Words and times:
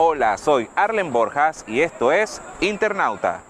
Hola, 0.00 0.38
soy 0.38 0.68
Arlen 0.76 1.12
Borjas 1.12 1.64
y 1.66 1.80
esto 1.80 2.12
es 2.12 2.40
Internauta. 2.60 3.47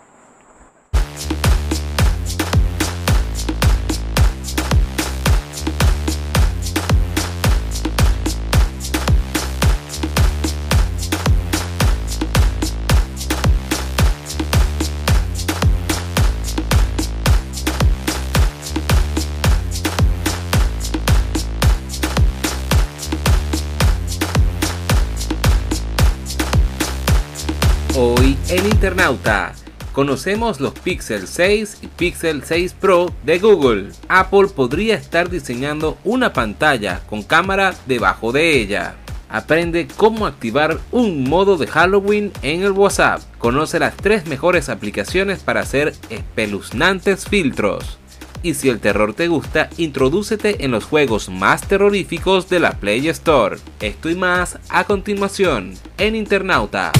En 28.49 28.65
Internauta 28.65 29.53
conocemos 29.93 30.61
los 30.61 30.73
Pixel 30.73 31.27
6 31.27 31.79
y 31.83 31.87
Pixel 31.89 32.45
6 32.45 32.73
Pro 32.75 33.13
de 33.25 33.39
Google. 33.41 33.91
Apple 34.09 34.47
podría 34.55 34.95
estar 34.95 35.29
diseñando 35.29 35.99
una 36.05 36.33
pantalla 36.33 37.03
con 37.09 37.23
cámara 37.23 37.75
debajo 37.87 38.33
de 38.33 38.61
ella. 38.61 38.95
Aprende 39.29 39.89
cómo 39.97 40.27
activar 40.27 40.79
un 40.93 41.25
modo 41.25 41.57
de 41.59 41.67
Halloween 41.67 42.33
en 42.43 42.63
el 42.63 42.73
WhatsApp. 42.73 43.21
Conoce 43.39 43.81
las 43.81 43.97
tres 43.97 44.27
mejores 44.27 44.69
aplicaciones 44.69 45.41
para 45.41 45.61
hacer 45.61 45.95
espeluznantes 46.09 47.27
filtros. 47.27 47.99
Y 48.43 48.55
si 48.55 48.69
el 48.69 48.79
terror 48.79 49.15
te 49.15 49.27
gusta, 49.27 49.69
introdúcete 49.77 50.65
en 50.65 50.71
los 50.71 50.85
juegos 50.85 51.29
más 51.29 51.67
terroríficos 51.67 52.49
de 52.49 52.61
la 52.61 52.79
Play 52.79 53.09
Store. 53.09 53.59
Esto 53.81 54.09
y 54.09 54.15
más 54.15 54.59
a 54.69 54.85
continuación 54.85 55.75
en 55.99 56.15
Internauta. 56.15 56.93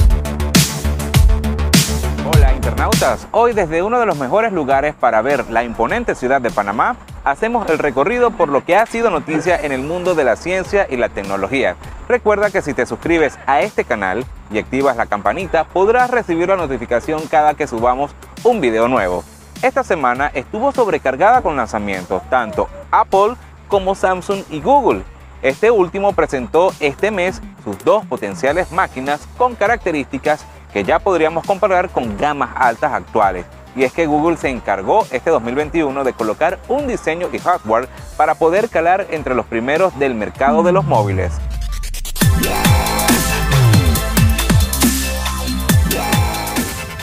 Hola 2.31 2.53
internautas, 2.53 3.27
hoy 3.31 3.53
desde 3.53 3.81
uno 3.81 3.99
de 3.99 4.05
los 4.05 4.15
mejores 4.15 4.53
lugares 4.53 4.93
para 4.93 5.23
ver 5.23 5.49
la 5.49 5.63
imponente 5.63 6.13
ciudad 6.13 6.39
de 6.39 6.51
Panamá, 6.51 6.95
hacemos 7.23 7.67
el 7.71 7.79
recorrido 7.79 8.29
por 8.29 8.49
lo 8.49 8.63
que 8.63 8.75
ha 8.75 8.85
sido 8.85 9.09
noticia 9.09 9.59
en 9.59 9.71
el 9.71 9.81
mundo 9.81 10.13
de 10.13 10.23
la 10.23 10.35
ciencia 10.35 10.85
y 10.87 10.97
la 10.97 11.09
tecnología. 11.09 11.75
Recuerda 12.07 12.51
que 12.51 12.61
si 12.61 12.75
te 12.75 12.85
suscribes 12.85 13.39
a 13.47 13.61
este 13.61 13.83
canal 13.83 14.25
y 14.51 14.59
activas 14.59 14.95
la 14.95 15.07
campanita, 15.07 15.63
podrás 15.63 16.11
recibir 16.11 16.49
la 16.49 16.55
notificación 16.55 17.25
cada 17.31 17.55
que 17.55 17.65
subamos 17.65 18.11
un 18.43 18.61
video 18.61 18.87
nuevo. 18.87 19.23
Esta 19.63 19.83
semana 19.83 20.29
estuvo 20.35 20.71
sobrecargada 20.71 21.41
con 21.41 21.57
lanzamientos, 21.57 22.21
tanto 22.29 22.69
Apple 22.91 23.37
como 23.67 23.95
Samsung 23.95 24.43
y 24.51 24.61
Google. 24.61 25.01
Este 25.41 25.71
último 25.71 26.13
presentó 26.13 26.73
este 26.79 27.09
mes 27.09 27.41
sus 27.63 27.83
dos 27.83 28.05
potenciales 28.05 28.71
máquinas 28.71 29.27
con 29.35 29.55
características 29.55 30.45
que 30.73 30.83
ya 30.83 30.99
podríamos 30.99 31.45
comparar 31.45 31.89
con 31.89 32.17
gamas 32.17 32.51
altas 32.55 32.93
actuales. 32.93 33.45
Y 33.75 33.83
es 33.83 33.93
que 33.93 34.07
Google 34.07 34.37
se 34.37 34.49
encargó 34.49 35.05
este 35.11 35.29
2021 35.29 36.03
de 36.03 36.13
colocar 36.13 36.59
un 36.67 36.87
diseño 36.87 37.29
y 37.31 37.39
hardware 37.39 37.87
para 38.17 38.35
poder 38.35 38.69
calar 38.69 39.07
entre 39.11 39.35
los 39.35 39.45
primeros 39.45 39.97
del 39.99 40.15
mercado 40.15 40.63
de 40.63 40.71
los 40.71 40.85
móviles. 40.85 41.33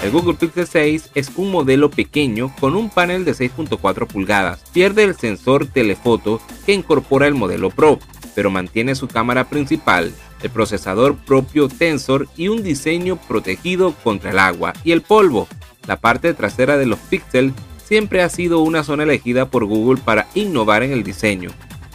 El 0.02 0.12
Google 0.12 0.34
Pixel 0.34 0.68
6 0.68 1.10
es 1.16 1.32
un 1.34 1.50
modelo 1.50 1.90
pequeño 1.90 2.54
con 2.60 2.76
un 2.76 2.90
panel 2.90 3.24
de 3.24 3.32
6.4 3.32 4.06
pulgadas. 4.06 4.62
Pierde 4.72 5.02
el 5.02 5.16
sensor 5.16 5.66
telefoto 5.66 6.40
que 6.64 6.74
incorpora 6.74 7.26
el 7.26 7.34
modelo 7.34 7.70
Pro, 7.70 7.98
pero 8.34 8.48
mantiene 8.48 8.94
su 8.94 9.08
cámara 9.08 9.48
principal, 9.48 10.14
el 10.42 10.50
procesador 10.50 11.16
propio 11.16 11.68
Tensor 11.68 12.28
y 12.36 12.48
un 12.48 12.62
diseño 12.62 13.16
protegido 13.16 13.94
contra 14.04 14.30
el 14.30 14.38
agua 14.38 14.72
y 14.84 14.92
el 14.92 15.02
polvo. 15.02 15.48
La 15.86 15.96
parte 15.96 16.34
trasera 16.34 16.76
de 16.76 16.86
los 16.86 16.98
Pixel 16.98 17.52
siempre 17.84 18.22
ha 18.22 18.28
sido 18.28 18.60
una 18.60 18.82
zona 18.82 19.04
elegida 19.04 19.48
por 19.48 19.64
Google 19.64 20.00
para 20.04 20.26
innovar 20.34 20.82
en 20.82 20.92
el 20.92 21.04
diseño. 21.04 21.50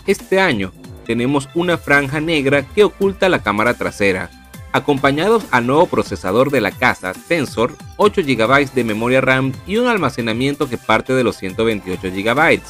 Este 0.08 0.40
año 0.40 0.72
tenemos 1.06 1.50
una 1.56 1.78
franja 1.78 2.22
negra 2.22 2.64
que 2.64 2.84
oculta 2.84 3.28
la 3.28 3.44
cámara 3.44 3.74
trasera, 3.74 4.30
acompañados 4.72 5.44
al 5.52 5.68
nuevo 5.68 5.86
procesador 5.88 6.52
de 6.52 6.62
la 6.62 6.72
casa 6.72 7.14
Tensor, 7.28 7.76
8 7.98 8.22
GB 8.24 8.74
de 8.74 8.84
memoria 8.84 9.22
RAM 9.22 9.52
y 9.68 9.78
un 9.78 9.88
almacenamiento 9.88 10.70
que 10.70 10.78
parte 10.78 11.14
de 11.14 11.24
los 11.24 11.38
128 11.38 12.02
GB. 12.12 12.62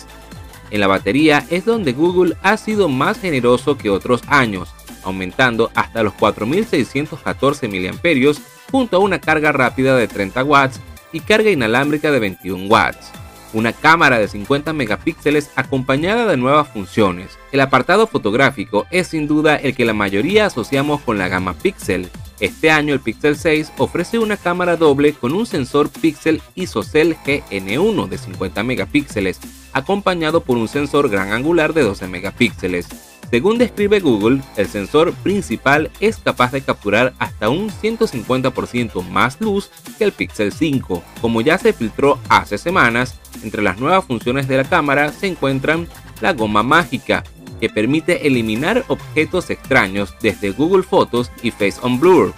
En 0.72 0.80
la 0.80 0.88
batería 0.88 1.46
es 1.50 1.66
donde 1.66 1.94
Google 1.94 2.36
ha 2.42 2.58
sido 2.58 2.88
más 2.88 3.20
generoso 3.20 3.78
que 3.78 3.90
otros 3.90 4.22
años, 4.28 4.74
aumentando 5.04 5.72
hasta 5.76 6.04
los 6.04 6.14
4614 6.14 7.68
mAh 7.68 8.34
junto 8.72 8.98
a 8.98 9.00
una 9.00 9.20
carga 9.20 9.52
rápida 9.52 9.96
de 9.96 10.08
30 10.08 10.44
watts 10.44 10.80
y 11.12 11.20
carga 11.20 11.50
inalámbrica 11.50 12.12
de 12.12 12.20
21 12.20 12.68
watts. 12.68 13.12
Una 13.54 13.74
cámara 13.74 14.18
de 14.18 14.30
50 14.30 14.72
megapíxeles 14.72 15.52
acompañada 15.56 16.26
de 16.26 16.38
nuevas 16.38 16.70
funciones. 16.70 17.38
El 17.52 17.60
apartado 17.60 18.08
fotográfico 18.08 18.88
es 18.92 19.08
sin 19.08 19.28
duda 19.28 19.58
el 19.58 19.76
que 19.76 19.84
la 19.84 19.94
mayoría 19.94 20.46
asociamos 20.46 21.02
con 21.02 21.18
la 21.18 21.28
gama 21.28 21.54
Pixel. 21.54 22.10
Este 22.40 22.72
año 22.72 22.94
el 22.94 23.02
Pixel 23.02 23.36
6 23.36 23.74
ofrece 23.78 24.20
una 24.20 24.38
cámara 24.38 24.78
doble 24.78 25.14
con 25.14 25.34
un 25.34 25.46
sensor 25.46 25.90
Pixel 25.90 26.42
ISOCELL 26.56 27.18
GN1 27.18 28.08
de 28.08 28.18
50 28.18 28.64
megapíxeles, 28.64 29.40
acompañado 29.74 30.42
por 30.42 30.58
un 30.58 30.70
sensor 30.70 31.10
gran 31.10 31.34
angular 31.34 31.74
de 31.74 31.84
12 31.84 32.08
megapíxeles. 32.08 33.11
Según 33.32 33.58
describe 33.58 34.02
Google, 34.02 34.42
el 34.58 34.68
sensor 34.68 35.14
principal 35.14 35.90
es 36.02 36.18
capaz 36.18 36.52
de 36.52 36.62
capturar 36.62 37.14
hasta 37.18 37.48
un 37.48 37.70
150% 37.70 39.08
más 39.08 39.40
luz 39.40 39.72
que 39.98 40.04
el 40.04 40.12
Pixel 40.12 40.52
5. 40.52 41.02
Como 41.22 41.40
ya 41.40 41.58
se 41.58 41.72
filtró 41.72 42.20
hace 42.28 42.58
semanas, 42.58 43.18
entre 43.42 43.62
las 43.62 43.80
nuevas 43.80 44.04
funciones 44.04 44.50
de 44.50 44.58
la 44.58 44.66
cámara 44.66 45.14
se 45.14 45.28
encuentran 45.28 45.88
la 46.20 46.34
goma 46.34 46.62
mágica, 46.62 47.24
que 47.62 47.70
permite 47.70 48.28
eliminar 48.28 48.84
objetos 48.90 49.50
extraños 49.50 50.14
desde 50.22 50.52
Google 50.52 50.84
Fotos 50.84 51.32
y 51.42 51.52
Face 51.52 51.80
on 51.82 52.02
Blur, 52.02 52.34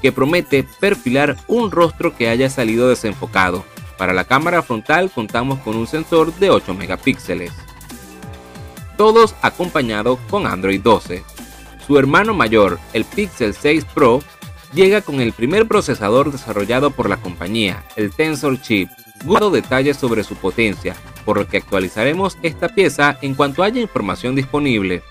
que 0.00 0.12
promete 0.12 0.64
perfilar 0.80 1.36
un 1.46 1.70
rostro 1.70 2.16
que 2.16 2.30
haya 2.30 2.48
salido 2.48 2.88
desenfocado. 2.88 3.66
Para 3.98 4.14
la 4.14 4.24
cámara 4.24 4.62
frontal 4.62 5.10
contamos 5.10 5.58
con 5.58 5.76
un 5.76 5.86
sensor 5.86 6.32
de 6.36 6.48
8 6.48 6.72
megapíxeles 6.72 7.52
todos 8.98 9.36
acompañados 9.40 10.18
con 10.28 10.46
Android 10.46 10.80
12. 10.82 11.22
Su 11.86 11.98
hermano 11.98 12.34
mayor, 12.34 12.78
el 12.92 13.06
Pixel 13.06 13.54
6 13.54 13.86
Pro, 13.94 14.20
llega 14.74 15.00
con 15.00 15.20
el 15.20 15.32
primer 15.32 15.66
procesador 15.66 16.30
desarrollado 16.30 16.90
por 16.90 17.08
la 17.08 17.16
compañía, 17.16 17.84
el 17.96 18.10
Tensor 18.10 18.60
Chip. 18.60 18.90
Guardo 19.24 19.50
detalles 19.50 19.96
sobre 19.96 20.24
su 20.24 20.34
potencia, 20.34 20.94
por 21.24 21.38
lo 21.38 21.48
que 21.48 21.56
actualizaremos 21.56 22.36
esta 22.42 22.68
pieza 22.68 23.16
en 23.22 23.34
cuanto 23.34 23.62
haya 23.62 23.80
información 23.80 24.34
disponible. 24.34 25.02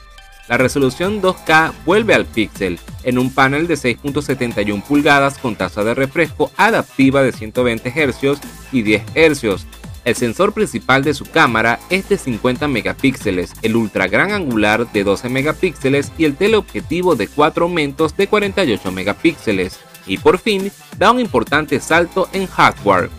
La 0.50 0.58
resolución 0.58 1.22
2K 1.22 1.74
vuelve 1.86 2.14
al 2.14 2.26
Pixel 2.26 2.80
en 3.04 3.18
un 3.18 3.34
panel 3.34 3.68
de 3.68 3.76
6.71 3.76 4.84
pulgadas 4.84 5.38
con 5.38 5.56
tasa 5.56 5.84
de 5.84 5.94
refresco 5.94 6.52
adaptiva 6.58 7.24
de 7.24 7.32
120 7.32 7.90
Hz 7.90 8.40
y 8.72 8.82
10 8.82 9.04
Hz, 9.14 9.66
el 10.08 10.16
sensor 10.16 10.54
principal 10.54 11.04
de 11.04 11.14
su 11.14 11.26
cámara 11.26 11.80
es 11.90 12.08
de 12.08 12.18
50 12.18 12.70
megapíxeles, 12.70 13.52
el 13.62 13.76
ultra 13.76 14.08
gran 14.08 14.32
angular 14.32 14.90
de 14.94 15.04
12 15.04 15.28
megapíxeles 15.28 16.14
y 16.18 16.24
el 16.24 16.38
teleobjetivo 16.38 17.18
de 17.18 17.28
4 17.28 17.66
aumentos 17.66 18.16
de 18.16 18.28
48 18.28 18.90
megapíxeles. 18.94 19.82
Y 20.06 20.20
por 20.20 20.40
fin, 20.40 20.72
da 20.98 21.12
un 21.12 21.20
importante 21.20 21.82
salto 21.82 22.30
en 22.32 22.48
hardware, 22.48 23.10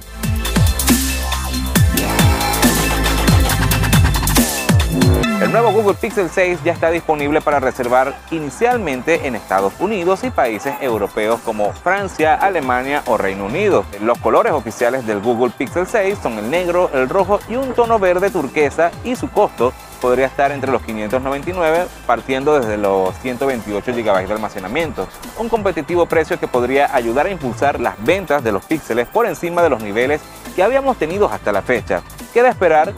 El 5.48 5.53
nuevo 5.53 5.72
Google 5.72 5.94
Pixel 5.94 6.28
6 6.28 6.59
ya 6.62 6.75
está 6.75 6.91
disponible 6.91 7.41
para 7.41 7.59
reservar 7.59 8.14
inicialmente 8.31 9.26
en 9.26 9.34
Estados 9.34 9.72
Unidos 9.81 10.22
y 10.22 10.28
países 10.28 10.75
europeos 10.82 11.41
como 11.41 11.72
Francia, 11.72 12.34
Alemania 12.34 13.02
o 13.06 13.17
Reino 13.17 13.46
Unido. 13.46 13.87
Los 14.02 14.19
colores 14.19 14.52
oficiales 14.52 15.06
del 15.06 15.20
Google 15.20 15.50
Pixel 15.56 15.87
6 15.87 16.19
son 16.22 16.34
el 16.34 16.50
negro, 16.50 16.90
el 16.93 17.08
rojo 17.08 17.40
y 17.49 17.56
un 17.56 17.72
tono 17.72 17.99
verde 17.99 18.28
turquesa 18.28 18.90
y 19.05 19.17
su 19.17 19.31
costo 19.31 19.72
podría 20.02 20.26
estar 20.26 20.52
entre 20.52 20.70
los 20.70 20.82
599 20.82 21.87
partiendo 22.06 22.61
desde 22.61 22.76
los 22.76 23.17
128 23.20 23.93
GB 23.94 24.26
de 24.26 24.34
almacenamiento. 24.34 25.08
Un 25.38 25.49
competitivo 25.49 26.05
precio 26.05 26.38
que 26.38 26.46
podría 26.46 26.94
ayudar 26.94 27.25
a 27.25 27.31
impulsar 27.31 27.81
las 27.81 27.94
ventas 28.05 28.44
de 28.44 28.52
los 28.52 28.67
píxeles 28.67 29.08
por 29.08 29.25
encima 29.25 29.62
de 29.62 29.70
los 29.70 29.82
niveles 29.82 30.20
que 30.55 30.62
habíamos 30.62 30.99
tenido 30.99 31.31
hasta 31.31 31.52
la 31.52 31.62
fecha. 31.62 32.02
Queda 32.34 32.50
esperar 32.50 32.93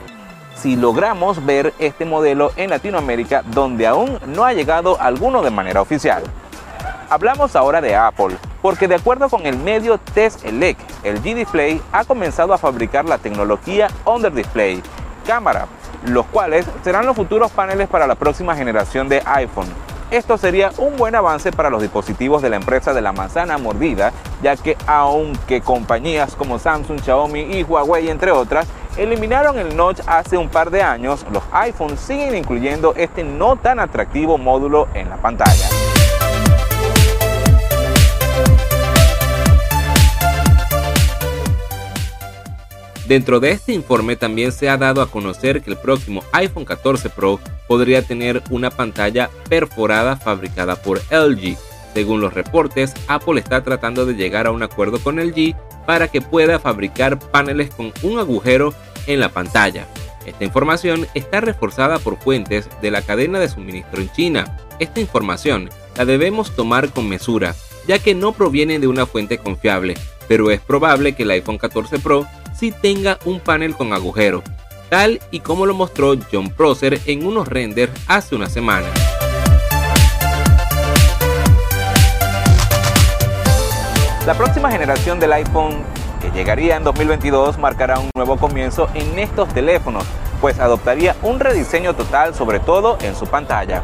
si 0.54 0.76
logramos 0.76 1.44
ver 1.44 1.72
este 1.78 2.04
modelo 2.04 2.52
en 2.56 2.70
Latinoamérica 2.70 3.42
donde 3.46 3.86
aún 3.86 4.18
no 4.26 4.44
ha 4.44 4.52
llegado 4.52 5.00
alguno 5.00 5.42
de 5.42 5.50
manera 5.50 5.80
oficial. 5.80 6.22
Hablamos 7.08 7.56
ahora 7.56 7.80
de 7.80 7.96
Apple, 7.96 8.36
porque 8.62 8.86
de 8.86 8.94
acuerdo 8.94 9.28
con 9.28 9.44
el 9.44 9.56
medio 9.56 9.98
Test 9.98 10.44
Elec, 10.44 10.76
el 11.02 11.20
G-Display 11.22 11.82
ha 11.92 12.04
comenzado 12.04 12.52
a 12.52 12.58
fabricar 12.58 13.04
la 13.04 13.18
tecnología 13.18 13.88
Under 14.04 14.32
Display, 14.32 14.82
cámara, 15.26 15.66
los 16.04 16.26
cuales 16.26 16.66
serán 16.84 17.06
los 17.06 17.16
futuros 17.16 17.50
paneles 17.50 17.88
para 17.88 18.06
la 18.06 18.14
próxima 18.14 18.54
generación 18.54 19.08
de 19.08 19.22
iPhone. 19.26 19.66
esto 20.10 20.38
sería 20.38 20.70
un 20.78 20.96
buen 20.96 21.14
avance 21.14 21.52
para 21.52 21.70
los 21.70 21.82
dispositivos 21.82 22.42
de 22.42 22.50
la 22.50 22.56
empresa 22.56 22.92
de 22.92 23.00
la 23.00 23.12
manzana 23.12 23.58
mordida, 23.58 24.12
ya 24.42 24.56
que 24.56 24.76
aunque 24.86 25.60
compañías 25.60 26.34
como 26.34 26.58
Samsung, 26.58 27.00
Xiaomi 27.00 27.40
y 27.40 27.62
Huawei, 27.62 28.08
entre 28.08 28.32
otras, 28.32 28.66
eliminaron 29.00 29.58
el 29.58 29.74
notch 29.74 30.00
hace 30.06 30.36
un 30.36 30.50
par 30.50 30.70
de 30.70 30.82
años, 30.82 31.24
los 31.32 31.42
iPhones 31.52 31.98
siguen 31.98 32.36
incluyendo 32.36 32.92
este 32.96 33.24
no 33.24 33.56
tan 33.56 33.80
atractivo 33.80 34.36
módulo 34.36 34.88
en 34.92 35.08
la 35.08 35.16
pantalla. 35.16 35.68
Dentro 43.08 43.40
de 43.40 43.50
este 43.52 43.72
informe 43.72 44.14
también 44.14 44.52
se 44.52 44.68
ha 44.68 44.76
dado 44.76 45.02
a 45.02 45.10
conocer 45.10 45.62
que 45.62 45.70
el 45.70 45.76
próximo 45.78 46.22
iPhone 46.32 46.64
14 46.64 47.08
Pro 47.08 47.40
podría 47.66 48.02
tener 48.02 48.42
una 48.50 48.70
pantalla 48.70 49.30
perforada 49.48 50.16
fabricada 50.16 50.76
por 50.76 51.00
LG. 51.10 51.56
Según 51.92 52.20
los 52.20 52.34
reportes, 52.34 52.94
Apple 53.08 53.40
está 53.40 53.64
tratando 53.64 54.06
de 54.06 54.14
llegar 54.14 54.46
a 54.46 54.52
un 54.52 54.62
acuerdo 54.62 55.00
con 55.00 55.16
LG 55.16 55.56
para 55.86 56.06
que 56.06 56.20
pueda 56.20 56.60
fabricar 56.60 57.18
paneles 57.18 57.74
con 57.74 57.92
un 58.02 58.20
agujero 58.20 58.72
en 59.06 59.20
la 59.20 59.30
pantalla. 59.30 59.86
Esta 60.26 60.44
información 60.44 61.06
está 61.14 61.40
reforzada 61.40 61.98
por 61.98 62.18
fuentes 62.18 62.68
de 62.82 62.90
la 62.90 63.02
cadena 63.02 63.38
de 63.38 63.48
suministro 63.48 64.00
en 64.00 64.12
China. 64.12 64.56
Esta 64.78 65.00
información 65.00 65.70
la 65.96 66.04
debemos 66.04 66.54
tomar 66.54 66.90
con 66.90 67.08
mesura, 67.08 67.54
ya 67.86 67.98
que 67.98 68.14
no 68.14 68.32
proviene 68.32 68.78
de 68.78 68.86
una 68.86 69.06
fuente 69.06 69.38
confiable, 69.38 69.94
pero 70.28 70.50
es 70.50 70.60
probable 70.60 71.14
que 71.14 71.24
el 71.24 71.30
iPhone 71.30 71.58
14 71.58 71.98
Pro 71.98 72.26
si 72.60 72.72
tenga 72.72 73.18
un 73.24 73.40
panel 73.40 73.74
con 73.74 73.94
agujero, 73.94 74.42
tal 74.90 75.18
y 75.30 75.40
como 75.40 75.64
lo 75.64 75.72
mostró 75.72 76.14
John 76.30 76.50
Prosser 76.50 77.00
en 77.06 77.24
unos 77.24 77.48
renders 77.48 77.92
hace 78.06 78.34
una 78.34 78.50
semana. 78.50 78.86
La 84.26 84.34
próxima 84.36 84.70
generación 84.70 85.18
del 85.18 85.32
iPhone, 85.32 85.82
llegaría 86.34 86.76
en 86.76 86.84
2022, 86.84 87.58
marcará 87.58 87.98
un 87.98 88.10
nuevo 88.14 88.36
comienzo 88.36 88.88
en 88.94 89.18
estos 89.18 89.48
teléfonos, 89.48 90.04
pues 90.40 90.58
adoptaría 90.58 91.16
un 91.22 91.40
rediseño 91.40 91.94
total, 91.94 92.34
sobre 92.34 92.60
todo 92.60 92.98
en 93.02 93.14
su 93.14 93.26
pantalla. 93.26 93.82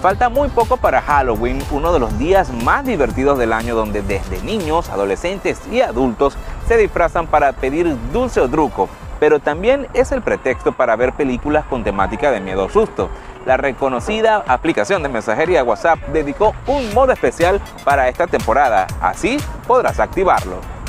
Falta 0.00 0.30
muy 0.30 0.48
poco 0.48 0.78
para 0.78 1.02
Halloween, 1.02 1.62
uno 1.70 1.92
de 1.92 1.98
los 1.98 2.18
días 2.18 2.50
más 2.64 2.86
divertidos 2.86 3.38
del 3.38 3.52
año 3.52 3.74
donde 3.74 4.00
desde 4.00 4.40
niños, 4.42 4.88
adolescentes 4.88 5.60
y 5.70 5.82
adultos 5.82 6.38
se 6.66 6.78
disfrazan 6.78 7.26
para 7.26 7.52
pedir 7.52 7.94
dulce 8.10 8.40
o 8.40 8.48
truco, 8.48 8.88
pero 9.18 9.40
también 9.40 9.88
es 9.92 10.10
el 10.12 10.22
pretexto 10.22 10.72
para 10.72 10.96
ver 10.96 11.12
películas 11.12 11.66
con 11.66 11.84
temática 11.84 12.30
de 12.30 12.40
miedo 12.40 12.64
o 12.64 12.70
susto. 12.70 13.10
La 13.44 13.58
reconocida 13.58 14.42
aplicación 14.48 15.02
de 15.02 15.10
mensajería 15.10 15.64
WhatsApp 15.64 15.98
dedicó 16.14 16.54
un 16.66 16.94
modo 16.94 17.12
especial 17.12 17.60
para 17.84 18.08
esta 18.08 18.26
temporada, 18.26 18.86
así 19.02 19.36
podrás 19.66 20.00
activarlo. 20.00 20.79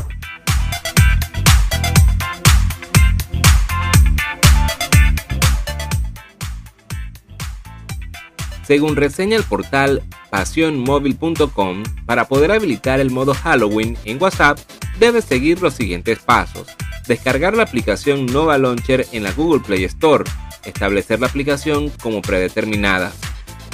Según 8.71 8.95
reseña 8.95 9.35
el 9.35 9.44
portal 9.44 10.01
pasionmóvil.com, 10.29 11.83
para 12.06 12.29
poder 12.29 12.53
habilitar 12.53 13.01
el 13.01 13.12
modo 13.12 13.33
Halloween 13.33 13.97
en 14.06 14.18
WhatsApp, 14.23 14.59
debes 14.97 15.25
seguir 15.25 15.62
los 15.62 15.73
siguientes 15.73 16.19
pasos. 16.19 16.69
Descargar 17.06 17.53
la 17.53 17.63
aplicación 17.63 18.27
Nova 18.27 18.57
Launcher 18.57 19.06
en 19.12 19.23
la 19.23 19.33
Google 19.33 19.59
Play 19.59 19.83
Store. 19.83 20.23
Establecer 20.63 21.19
la 21.19 21.27
aplicación 21.27 21.89
como 22.01 22.21
predeterminada. 22.21 23.12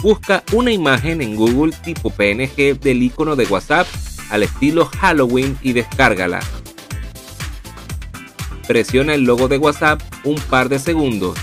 Busca 0.01 0.44
una 0.51 0.71
imagen 0.71 1.21
en 1.21 1.35
Google 1.35 1.75
tipo 1.83 2.09
PNG 2.09 2.79
del 2.79 3.03
icono 3.03 3.35
de 3.35 3.45
WhatsApp 3.45 3.85
al 4.31 4.41
estilo 4.41 4.89
Halloween 4.99 5.59
y 5.61 5.73
descárgala. 5.73 6.39
Presiona 8.67 9.13
el 9.13 9.25
logo 9.25 9.47
de 9.47 9.59
WhatsApp 9.59 10.01
un 10.23 10.39
par 10.49 10.69
de 10.69 10.79
segundos. 10.79 11.38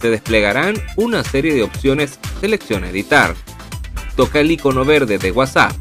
Se 0.00 0.10
desplegarán 0.10 0.76
una 0.96 1.24
serie 1.24 1.54
de 1.54 1.62
opciones. 1.62 2.18
Selecciona 2.40 2.90
editar. 2.90 3.34
Toca 4.16 4.40
el 4.40 4.50
icono 4.50 4.84
verde 4.84 5.18
de 5.18 5.30
WhatsApp 5.32 5.72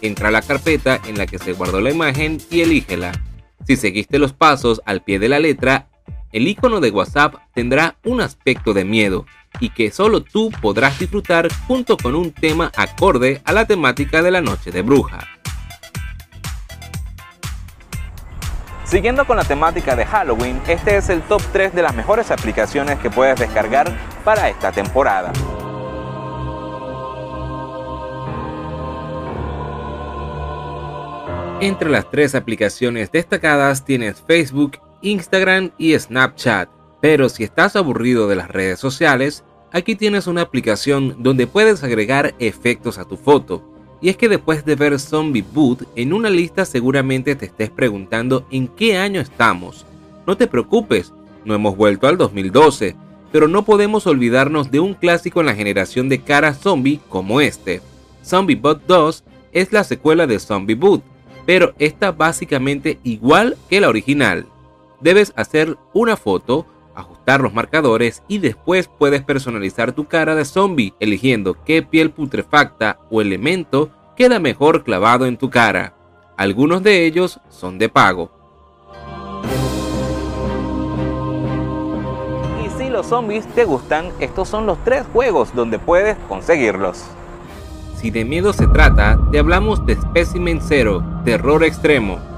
entra 0.00 0.28
a 0.28 0.30
la 0.30 0.42
carpeta 0.42 1.00
en 1.06 1.18
la 1.18 1.26
que 1.26 1.38
se 1.38 1.52
guardó 1.52 1.80
la 1.80 1.90
imagen 1.90 2.38
y 2.50 2.60
elígela. 2.60 3.12
Si 3.66 3.76
seguiste 3.76 4.18
los 4.18 4.32
pasos 4.32 4.80
al 4.84 5.02
pie 5.02 5.18
de 5.18 5.28
la 5.28 5.40
letra, 5.40 5.88
el 6.32 6.46
icono 6.46 6.80
de 6.80 6.90
WhatsApp 6.90 7.34
tendrá 7.54 7.96
un 8.04 8.20
aspecto 8.20 8.72
de 8.72 8.84
miedo 8.84 9.26
y 9.58 9.70
que 9.70 9.90
solo 9.90 10.22
tú 10.22 10.50
podrás 10.60 10.98
disfrutar 10.98 11.48
junto 11.66 11.96
con 11.96 12.14
un 12.14 12.32
tema 12.32 12.70
acorde 12.76 13.40
a 13.44 13.52
la 13.52 13.66
temática 13.66 14.22
de 14.22 14.30
la 14.30 14.40
noche 14.40 14.70
de 14.70 14.82
bruja. 14.82 15.26
Siguiendo 18.86 19.26
con 19.26 19.36
la 19.36 19.42
temática 19.42 19.96
de 19.96 20.06
Halloween, 20.06 20.62
este 20.68 20.96
es 20.96 21.08
el 21.08 21.20
top 21.22 21.42
3 21.52 21.74
de 21.74 21.82
las 21.82 21.92
mejores 21.96 22.30
aplicaciones 22.30 23.00
que 23.00 23.10
puedes 23.10 23.36
descargar 23.36 23.92
para 24.24 24.48
esta 24.48 24.70
temporada. 24.70 25.32
Entre 31.60 31.90
las 31.90 32.08
tres 32.12 32.36
aplicaciones 32.36 33.10
destacadas 33.10 33.84
tienes 33.84 34.22
Facebook, 34.24 34.78
Instagram 35.02 35.72
y 35.78 35.98
Snapchat. 35.98 36.68
Pero 37.00 37.28
si 37.28 37.42
estás 37.42 37.74
aburrido 37.74 38.28
de 38.28 38.36
las 38.36 38.48
redes 38.48 38.78
sociales, 38.78 39.42
aquí 39.72 39.96
tienes 39.96 40.28
una 40.28 40.42
aplicación 40.42 41.16
donde 41.24 41.48
puedes 41.48 41.82
agregar 41.82 42.36
efectos 42.38 42.98
a 42.98 43.04
tu 43.04 43.16
foto. 43.16 43.75
Y 44.00 44.08
es 44.08 44.16
que 44.16 44.28
después 44.28 44.64
de 44.64 44.74
ver 44.74 44.98
Zombie 44.98 45.44
Boot 45.52 45.88
en 45.96 46.12
una 46.12 46.30
lista 46.30 46.64
seguramente 46.64 47.34
te 47.34 47.46
estés 47.46 47.70
preguntando 47.70 48.46
en 48.50 48.68
qué 48.68 48.98
año 48.98 49.20
estamos. 49.20 49.86
No 50.26 50.36
te 50.36 50.46
preocupes, 50.46 51.12
no 51.44 51.54
hemos 51.54 51.76
vuelto 51.76 52.06
al 52.06 52.18
2012, 52.18 52.96
pero 53.32 53.48
no 53.48 53.64
podemos 53.64 54.06
olvidarnos 54.06 54.70
de 54.70 54.80
un 54.80 54.94
clásico 54.94 55.40
en 55.40 55.46
la 55.46 55.54
generación 55.54 56.08
de 56.08 56.20
caras 56.20 56.58
zombie 56.60 57.00
como 57.08 57.40
este. 57.40 57.80
Zombie 58.24 58.56
Bot 58.56 58.82
2 58.86 59.24
es 59.52 59.72
la 59.72 59.84
secuela 59.84 60.26
de 60.26 60.38
Zombie 60.38 60.74
Boot, 60.74 61.02
pero 61.46 61.74
está 61.78 62.12
básicamente 62.12 62.98
igual 63.04 63.56
que 63.70 63.80
la 63.80 63.88
original. 63.88 64.46
Debes 65.00 65.32
hacer 65.36 65.76
una 65.92 66.16
foto, 66.16 66.66
ajustar 67.26 67.40
los 67.40 67.54
marcadores 67.54 68.22
y 68.28 68.38
después 68.38 68.88
puedes 68.88 69.22
personalizar 69.22 69.92
tu 69.92 70.04
cara 70.04 70.36
de 70.36 70.44
zombie 70.44 70.94
eligiendo 71.00 71.56
qué 71.64 71.82
piel 71.82 72.10
putrefacta 72.12 73.00
o 73.10 73.20
elemento 73.20 73.90
queda 74.16 74.38
mejor 74.38 74.84
clavado 74.84 75.26
en 75.26 75.36
tu 75.36 75.50
cara. 75.50 75.94
Algunos 76.36 76.84
de 76.84 77.04
ellos 77.04 77.40
son 77.48 77.78
de 77.78 77.88
pago. 77.88 78.30
Y 82.64 82.78
si 82.78 82.88
los 82.88 83.06
zombies 83.06 83.44
te 83.54 83.64
gustan, 83.64 84.12
estos 84.20 84.48
son 84.48 84.66
los 84.66 84.78
tres 84.84 85.04
juegos 85.12 85.52
donde 85.52 85.80
puedes 85.80 86.16
conseguirlos. 86.28 87.06
Si 87.96 88.12
de 88.12 88.24
miedo 88.24 88.52
se 88.52 88.68
trata, 88.68 89.18
te 89.32 89.40
hablamos 89.40 89.84
de 89.84 89.96
Specimen 89.96 90.60
Zero, 90.62 91.02
Terror 91.24 91.64
Extremo. 91.64 92.35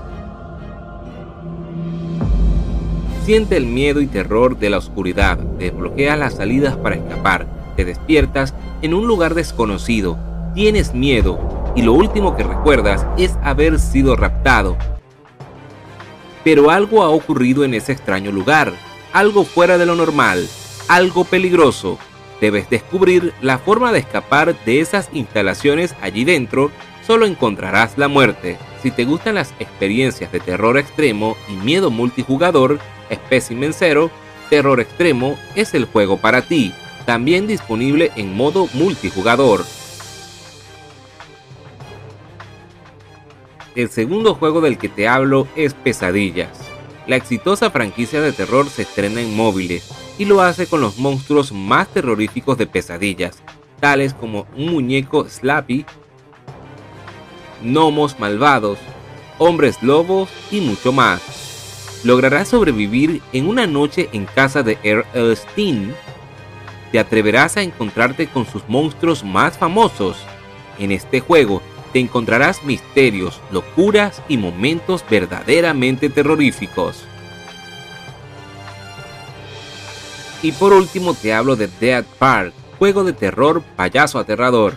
Siente 3.29 3.59
el 3.59 3.67
miedo 3.67 4.01
y 4.01 4.07
terror 4.07 4.59
de 4.59 4.71
la 4.71 4.79
oscuridad, 4.79 5.37
desbloqueas 5.37 6.19
las 6.19 6.37
salidas 6.37 6.79
para 6.79 6.95
escapar, 6.97 7.47
te 7.77 7.85
despiertas 7.85 8.55
en 8.81 8.95
un 8.95 9.07
lugar 9.07 9.35
desconocido, 9.35 10.19
tienes 10.55 10.95
miedo 10.95 11.39
y 11.77 11.83
lo 11.83 11.93
último 11.93 12.39
que 12.39 12.43
recuerdas 12.43 13.05
es 13.19 13.37
haber 13.43 13.81
sido 13.81 14.17
raptado. 14.17 14.79
Pero 16.43 16.71
algo 16.71 17.03
ha 17.03 17.11
ocurrido 17.11 17.65
en 17.65 17.75
ese 17.75 17.93
extraño 17.93 18.33
lugar, 18.33 18.73
algo 19.13 19.45
fuera 19.45 19.77
de 19.77 19.85
lo 19.85 19.95
normal, 19.95 20.49
algo 20.89 21.25
peligroso, 21.25 21.99
Debes 22.41 22.71
descubrir 22.71 23.35
la 23.43 23.59
forma 23.59 23.93
de 23.93 23.99
escapar 23.99 24.57
de 24.65 24.81
esas 24.81 25.11
instalaciones 25.13 25.95
allí 26.01 26.25
dentro, 26.25 26.71
solo 27.07 27.27
encontrarás 27.27 27.99
la 27.99 28.09
muerte. 28.09 28.57
Si 28.83 28.91
te 28.91 29.05
gustan 29.05 29.35
las 29.35 29.53
experiencias 29.59 30.31
de 30.31 30.39
terror 30.39 30.79
extremo 30.79 31.37
y 31.49 31.57
miedo 31.57 31.91
multijugador, 31.91 32.79
Specimen 33.13 33.73
Zero, 33.73 34.11
Terror 34.51 34.81
Extremo 34.81 35.39
es 35.55 35.75
el 35.75 35.85
juego 35.85 36.19
para 36.19 36.43
ti, 36.43 36.73
también 37.07 37.47
disponible 37.47 38.13
en 38.17 38.35
modo 38.35 38.69
multijugador. 38.75 39.65
El 43.75 43.91
segundo 43.91 44.35
juego 44.35 44.61
del 44.61 44.77
que 44.77 44.89
te 44.89 45.07
hablo 45.07 45.47
es 45.55 45.75
Pesadillas. 45.75 46.51
La 47.07 47.17
exitosa 47.17 47.71
franquicia 47.71 48.21
de 48.21 48.33
terror 48.33 48.69
se 48.69 48.83
estrena 48.83 49.21
en 49.21 49.35
móviles 49.35 49.89
y 50.19 50.25
lo 50.25 50.43
hace 50.43 50.67
con 50.67 50.81
los 50.81 50.99
monstruos 50.99 51.53
más 51.53 51.89
terroríficos 51.89 52.59
de 52.59 52.67
pesadillas, 52.67 53.43
tales 53.81 54.13
como 54.13 54.47
un 54.57 54.73
muñeco 54.73 55.29
Slappy, 55.29 55.87
gnomos 57.63 58.19
malvados, 58.19 58.79
hombres 59.39 59.83
lobos 59.83 60.29
y 60.51 60.61
mucho 60.61 60.93
más. 60.93 61.48
Lograrás 62.05 62.49
sobrevivir 62.49 63.21
en 63.33 63.49
una 63.49 63.67
noche 63.67 64.09
en 64.13 64.27
casa 64.27 64.63
de 64.63 64.79
Earl 64.83 65.37
Steen, 65.37 65.95
te 66.93 66.99
atreverás 66.99 67.57
a 67.57 67.63
encontrarte 67.63 68.29
con 68.29 68.47
sus 68.47 68.67
monstruos 68.69 69.25
más 69.25 69.59
famosos. 69.59 70.17
En 70.79 70.93
este 70.93 71.21
juego 71.21 71.61
te 71.93 71.99
encontrarás 71.99 72.63
misterios, 72.65 73.41
locuras 73.51 74.23
y 74.29 74.37
momentos 74.37 75.05
verdaderamente 75.09 76.09
terroríficos. 76.09 77.05
Y 80.43 80.53
por 80.53 80.73
último 80.73 81.15
te 81.15 81.35
hablo 81.35 81.57
de 81.57 81.69
Dead 81.81 82.05
Park, 82.19 82.53
juego 82.79 83.03
de 83.03 83.13
terror 83.13 83.63
payaso 83.77 84.19
aterrador. 84.19 84.75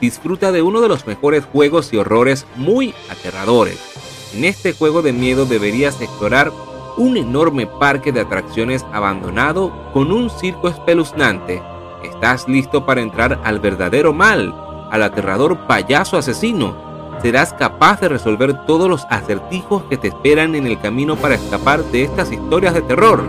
Disfruta 0.00 0.50
de 0.52 0.62
uno 0.62 0.80
de 0.80 0.88
los 0.88 1.06
mejores 1.06 1.44
juegos 1.44 1.92
y 1.92 1.96
horrores 1.96 2.44
muy 2.56 2.92
aterradores. 3.08 3.95
En 4.34 4.44
este 4.44 4.72
juego 4.72 5.02
de 5.02 5.12
miedo 5.12 5.46
deberías 5.46 6.00
explorar 6.00 6.52
un 6.96 7.16
enorme 7.16 7.66
parque 7.66 8.12
de 8.12 8.20
atracciones 8.20 8.84
abandonado 8.92 9.72
con 9.92 10.10
un 10.10 10.30
circo 10.30 10.68
espeluznante. 10.68 11.62
Estás 12.02 12.48
listo 12.48 12.86
para 12.86 13.00
entrar 13.00 13.40
al 13.44 13.60
verdadero 13.60 14.12
mal, 14.12 14.54
al 14.90 15.02
aterrador 15.02 15.66
payaso 15.66 16.16
asesino. 16.16 16.76
Serás 17.22 17.52
capaz 17.52 18.00
de 18.00 18.08
resolver 18.08 18.66
todos 18.66 18.88
los 18.88 19.06
acertijos 19.10 19.84
que 19.84 19.96
te 19.96 20.08
esperan 20.08 20.54
en 20.54 20.66
el 20.66 20.78
camino 20.80 21.16
para 21.16 21.34
escapar 21.34 21.82
de 21.84 22.04
estas 22.04 22.32
historias 22.32 22.74
de 22.74 22.82
terror. 22.82 23.24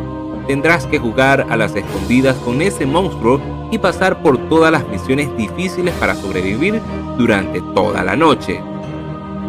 Tendrás 0.48 0.86
que 0.86 1.00
jugar 1.00 1.46
a 1.50 1.58
las 1.58 1.76
escondidas 1.76 2.36
con 2.38 2.62
ese 2.62 2.86
monstruo 2.86 3.42
y 3.72 3.78
pasar 3.78 4.22
por 4.22 4.38
todas 4.50 4.72
las 4.72 4.88
misiones 4.88 5.36
difíciles 5.36 5.94
para 5.96 6.16
sobrevivir 6.16 6.82
durante 7.18 7.62
toda 7.74 8.04
la 8.04 8.16
noche. 8.16 8.62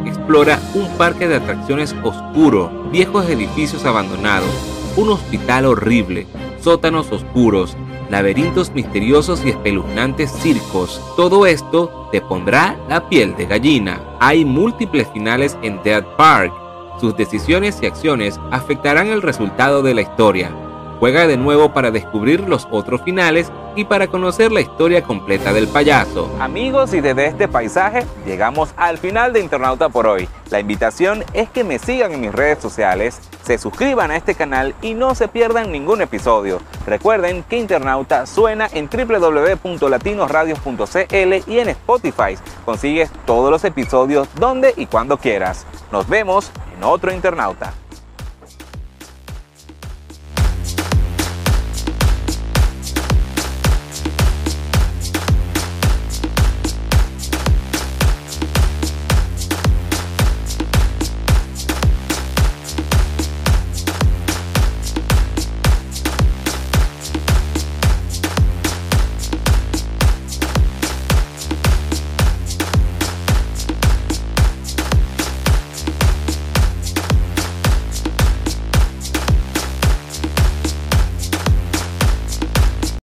Explora 0.09 0.59
un 0.73 0.89
parque 0.97 1.29
de 1.29 1.37
atracciones 1.37 1.95
oscuro, 2.03 2.71
viejos 2.91 3.29
edificios 3.29 3.85
abandonados, 3.85 4.49
un 4.97 5.11
hospital 5.11 5.67
horrible, 5.67 6.27
sótanos 6.63 7.13
oscuros, 7.13 7.77
laberintos 8.09 8.73
misteriosos 8.73 9.45
y 9.45 9.51
espeluznantes 9.51 10.33
circos. 10.33 10.99
Todo 11.15 11.45
esto 11.45 12.09
te 12.11 12.23
pondrá 12.23 12.79
la 12.89 13.07
piel 13.11 13.37
de 13.37 13.45
gallina. 13.45 14.01
Hay 14.19 14.47
múltiples 14.47 15.07
finales 15.13 15.59
en 15.61 15.83
Dead 15.83 16.03
Park. 16.17 16.55
Sus 16.99 17.15
decisiones 17.15 17.79
y 17.83 17.87
acciones 17.87 18.41
afectarán 18.51 19.09
el 19.09 19.21
resultado 19.21 19.83
de 19.83 19.93
la 19.93 20.01
historia. 20.01 20.51
Juega 20.99 21.29
de 21.29 21.37
nuevo 21.37 21.73
para 21.73 21.93
descubrir 21.93 22.49
los 22.49 22.67
otros 22.73 23.03
finales 23.03 23.53
y 23.77 23.85
para 23.85 24.09
conocer 24.09 24.51
la 24.51 24.61
historia 24.61 25.03
completa 25.03 25.53
del 25.53 25.69
payaso. 25.69 26.29
Amigos, 26.41 26.93
y 26.93 27.01
desde 27.01 27.27
este 27.27 27.47
paisaje 27.47 28.05
llegamos 28.27 28.71
al 28.77 28.99
final 28.99 29.33
de 29.33 29.39
Internauta 29.39 29.89
por 29.89 30.09
hoy. 30.09 30.29
La 30.51 30.59
invitación 30.59 31.23
es 31.35 31.49
que 31.51 31.63
me 31.63 31.79
sigan 31.79 32.11
en 32.13 32.23
mis 32.23 32.33
redes 32.33 32.59
sociales, 32.59 33.21
se 33.45 33.59
suscriban 33.59 34.11
a 34.11 34.17
este 34.17 34.35
canal 34.35 34.75
y 34.83 34.95
no 34.95 35.15
se 35.15 35.29
pierdan 35.29 35.71
ningún 35.71 36.01
episodio. 36.01 36.61
Recuerden 36.85 37.45
que 37.45 37.59
Internauta 37.59 38.27
suena 38.27 38.69
en 38.73 38.91
www.latinosradios.cl 38.91 41.35
y 41.47 41.61
en 41.61 41.69
Spotify. 41.69 42.37
Consigues 42.65 43.13
todos 43.25 43.53
los 43.53 43.65
episodios 43.65 44.27
donde 44.35 44.75
y 44.77 44.87
cuando 44.87 45.19
quieras. 45.19 45.65
Nos 45.93 46.09
vemos 46.09 46.51
en 46.77 46.83
otro 46.83 47.13
Internauta. 47.13 47.73